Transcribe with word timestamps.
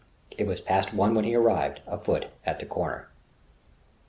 It 0.35 0.47
was 0.47 0.61
past 0.61 0.95
one 0.95 1.13
when 1.13 1.25
he 1.25 1.35
arrived, 1.35 1.81
afoot, 1.85 2.25
at 2.43 2.59
the 2.59 2.65
corner. 2.65 3.07